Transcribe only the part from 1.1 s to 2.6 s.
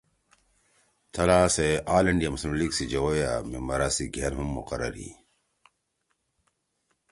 تھلا سے آل انڈیا مسلم